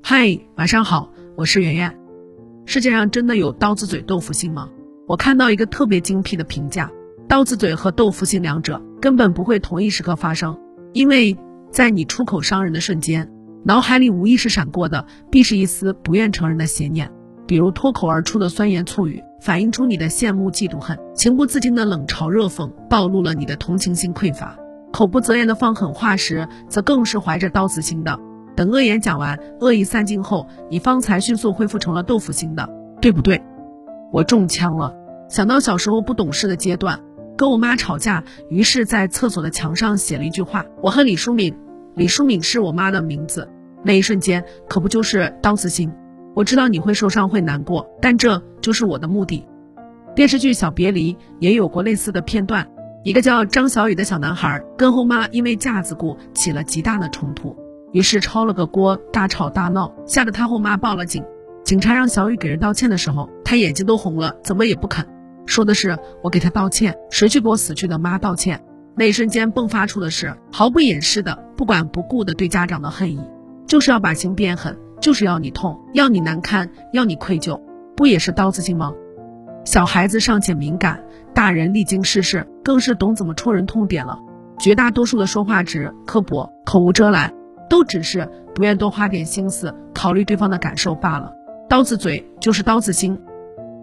[0.00, 1.98] 嗨，晚上好，我是圆圆。
[2.64, 4.68] 世界上真的有刀子嘴豆腐心吗？
[5.06, 6.90] 我看到一个特别精辟的评价：
[7.28, 10.58] 刀子嘴和豆腐心两者根本不会同一时刻发生，
[10.92, 11.36] 因为
[11.70, 13.30] 在你出口伤人的瞬间，
[13.64, 17.10] 脑海里无意识闪过的必是一丝不愿承认的邪念，
[17.46, 24.56] 比如脱口而出的酸言醋语，反映出你的羡慕、嫉妒、恨；情不自禁的冷嘲热讽，暴露了你的同情心匮乏；
[24.92, 28.18] 口不择言的放狠话时，则更是怀着刀子心的。
[28.54, 32.68] 等恶言讲完，恶意散尽后，你方才迅速恢复成了豆腐心的，
[33.00, 33.42] 对不对？
[34.12, 34.94] 我中枪了。
[35.28, 37.00] 想到小时候不懂事的阶段，
[37.36, 41.56] 跟我妈吵架，于是在厕所的墙上写了一句话：“我恨李淑敏。”
[41.96, 43.48] 李淑敏是我妈的名字。
[43.82, 45.90] 那一瞬间，可不就是刀子心？
[46.34, 49.46] 我知道你会受伤，会难过，但这就是我的目的。
[50.14, 52.68] 电视剧《小别离》也有过类似的片段，
[53.02, 57.56] 一个叫张小雨的小男孩跟后妈因为架子鼓起了极大的冲突。
[57.92, 61.24] 于是抄了个锅，大吵大闹，吓得他后妈报了警。
[61.62, 65.06] 警察让小雨给人道歉的时候，他眼睛都红了，怎么也不肯。
[65.46, 68.64] 说的是我给他道歉，谁去给我死去的妈道歉？
[68.94, 73.20] 那一瞬间迸发出的是毫不掩饰的、不管不顾的对家长的恨意，
[73.66, 77.60] 就是要把心变狠，就是要你痛，要你难堪，要你愧疚，
[77.96, 78.92] 不也是刀子心吗？
[79.64, 81.02] 小孩子尚且敏感，
[81.34, 84.18] 大人历经世事，更是懂怎么戳人痛点了。
[84.58, 87.32] 绝大多数的说话直、刻薄、口无遮拦。
[87.72, 91.32] 都只是不愿多花点心思考虑对方的感受罢了。
[91.70, 93.18] 刀子嘴就是刀子心。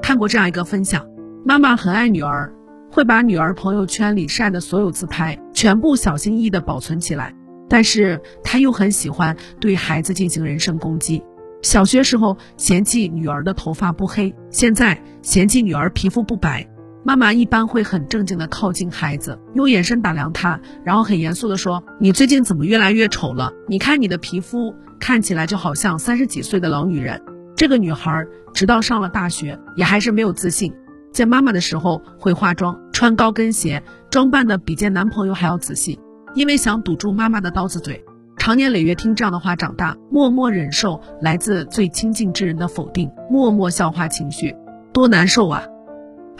[0.00, 1.04] 看过这样一个分享：
[1.44, 2.54] 妈妈很爱女儿，
[2.92, 7.34] 会把女儿朋友圈里晒的所有自拍全部小心翼翼地保存起来，
[7.68, 11.20] 但是她又很喜欢对孩子进行人身攻击。
[11.60, 16.64] 小学时候嫌弃女儿的头发不黑，现在嫌弃女儿皮肤不白。
[17.04, 23.52] 妈妈一般会很正经的靠近孩子，用眼神打量他，然后很严肃的说：“你最近怎么越来越丑了？
[23.66, 27.20] 你看你的皮肤看起来就好像三十几岁的老女人。”
[27.56, 30.72] 这个女孩直到上了大学，也还是没有自信。
[31.12, 36.00] 见妈妈的时候会化妆，穿高跟鞋，装扮的比见男朋友还要仔细，
[36.34, 38.04] 因为想堵住妈妈的刀子嘴。
[38.38, 44.56] 长年累月听这样的话长大，默默忍受来自最亲近之人的否定，默默消化情绪，
[44.92, 45.62] 多难受啊！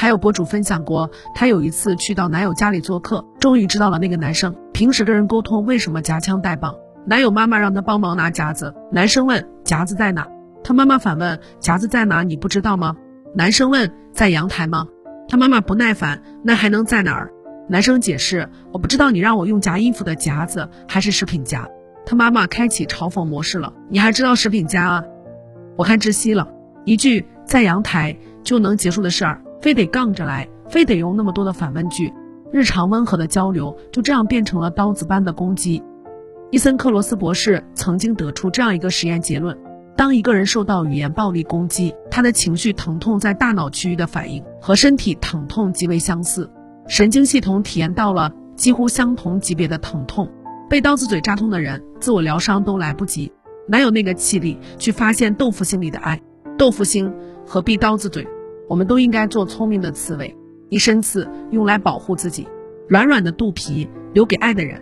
[0.00, 6.74] 还有博主分享过，她有一次去到男友家里做客，终于知道了那个男生平时跟人沟通为什么夹枪带棒。
[7.04, 10.26] 男友妈妈让他帮忙拿夹子，男生问夹子在哪，
[10.64, 12.96] 他妈妈反问夹子在哪你不知道吗？
[13.34, 14.88] 男生问在阳台吗？
[15.28, 17.30] 他妈妈不耐烦，那还能在哪儿？
[17.68, 21.68] 男生解释我不知道你让我用夹衣服的夹子还是食品夹。
[22.06, 25.04] 他妈妈开启嘲讽模式了，你还知道食品夹啊？
[25.76, 26.48] 我看窒息了，
[26.86, 29.42] 一句在阳台就能结束的事儿。
[29.60, 32.12] 非得杠着来，非得用那么多的反问句，
[32.50, 35.82] 日常温和的交流就这样变成了刀子般的攻击。
[36.50, 39.56] 伊森克罗斯博士曾经得出这样一个实验结论：
[39.96, 46.50] 当一个人受到语言暴力攻击，他的情绪疼痛在大脑区域的反应和身体疼痛极为相似，
[46.88, 50.28] 神经系统体验到了几乎相同级别的疼痛。
[50.68, 53.30] 被刀子嘴扎痛的人，自我疗伤都来不及，
[53.68, 56.20] 哪有那个气力去发现豆腐心里的爱？
[56.56, 57.12] 豆腐心
[57.46, 58.26] 何必刀子嘴？
[58.70, 60.36] 我们都应该做聪明的刺猬，
[60.68, 62.46] 一身刺用来保护自己，
[62.88, 64.80] 软软的肚皮留给爱的人。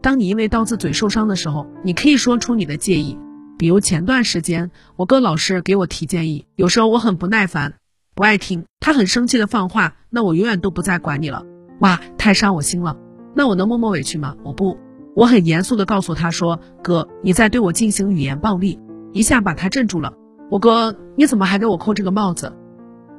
[0.00, 3.18] 当你因为刀子嘴受伤的时候，你可以说出你的介意。
[3.58, 7.74] 比如前段时间，我哥老是给我提建议，有时候我很不耐烦，
[8.14, 11.44] 不爱听，他很生气的放话，那我永远都不再管你了。
[11.80, 12.96] 哇，太伤我心了。
[13.34, 14.34] 那我能默默委屈吗？
[14.42, 14.78] 我不，
[15.14, 18.78] 我很严肃的告诉他说，哥，你在对我进行语言暴力，
[19.12, 20.14] 一下把他镇住了。
[20.50, 22.56] 我哥，你怎么还给我扣这个帽子？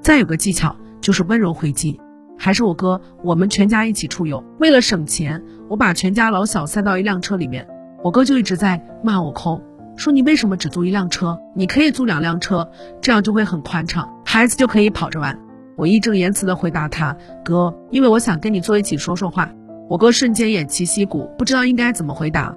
[0.00, 2.00] 再有个技巧就是温柔回击，
[2.38, 7.66] 还是我哥，我们全家一起出游，为了省钱，我把全家老小塞到一辆车里面，
[8.02, 9.60] 我哥就一直在骂我抠，
[9.96, 11.38] 说你为什么只租一辆车？
[11.54, 15.38] 你可以租两辆车，这样就会很宽敞，孩子就可以跑着玩。
[15.76, 19.50] 我义正言辞的回答他，哥，因为我想跟你坐一起说说话。
[19.88, 22.56] 我哥瞬间偃旗息鼓，不知道应该怎么回答。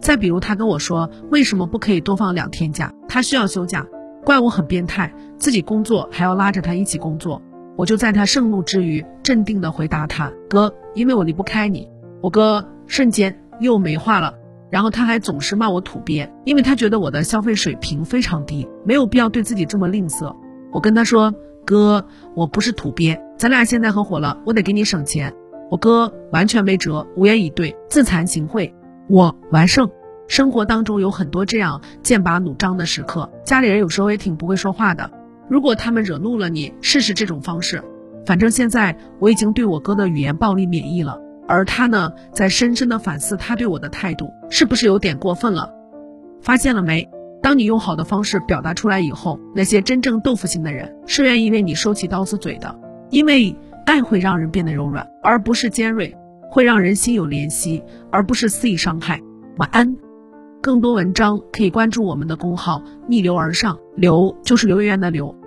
[0.00, 2.92] 再比如他跟我说，为什么不可以多放两天假？
[3.08, 3.86] 他需要休假。
[4.24, 7.40] 怪我很变态，自己工作还要拉着他一起工作。
[7.76, 11.88] 我就在他盛怒之余，镇定的回答他：“哥，因为我离不开你。”
[12.22, 14.34] 我哥瞬间又没话了。
[14.70, 20.34] 然后他还总是骂我土鳖，因为他觉得我的消费水平非常低，没有必要对自己这么吝啬。
[20.72, 21.32] 我跟他说
[21.64, 25.32] ：“哥，我不是土鳖，咱俩现在合伙了，我得给你省钱。”
[25.70, 28.72] 我哥完全没辙，无言以对，自惭形秽。
[29.08, 29.90] 我完胜。
[30.26, 35.10] 生活当中有很多这样剑拔弩张的时刻家里人有时候也挺不会说话的。
[35.48, 37.82] 如果他们惹怒了你试试这种方式。
[38.26, 45.70] 反正现在我已经对我哥的语言暴力免疫了而他呢在深深的反思他对我的态度是不是有点过分了？
[46.40, 47.06] 发现了没？
[47.42, 52.74] 当你用好的方式表达出来以后那些真正豆腐心的人是愿意为你收起刀子嘴的
[53.10, 53.54] 因为
[53.84, 56.16] 爱会让人变得柔软而不是尖锐
[56.50, 59.20] 会让人心有怜惜而不是肆意伤害。
[59.58, 60.03] 晚安。
[60.64, 65.43] 更多文章可以关注我们的公号“逆流而上”，流就是刘媛媛的刘。